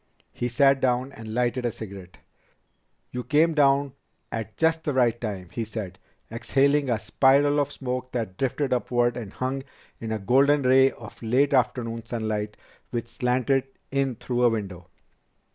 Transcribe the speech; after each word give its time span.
He 0.33 0.47
sat 0.47 0.81
down 0.81 1.11
and 1.11 1.31
lighted 1.35 1.63
a 1.63 1.71
cigarette. 1.71 2.17
"You 3.11 3.23
came 3.23 3.49
to 3.53 3.61
town 3.61 3.93
at 4.31 4.57
just 4.57 4.83
the 4.83 4.95
right 4.95 5.21
time," 5.21 5.49
he 5.51 5.63
said, 5.63 5.99
exhaling 6.31 6.89
a 6.89 6.97
spiral 6.97 7.59
of 7.59 7.71
smoke 7.71 8.11
that 8.13 8.35
drifted 8.35 8.73
upward 8.73 9.15
and 9.15 9.31
hung 9.31 9.61
in 9.99 10.11
a 10.11 10.17
golden 10.17 10.63
ray 10.63 10.89
of 10.89 11.21
late 11.21 11.53
afternoon 11.53 12.03
sunlight 12.03 12.57
which 12.89 13.09
slanted 13.09 13.65
in 13.91 14.15
through 14.15 14.41
a 14.43 14.49
window. 14.49 14.87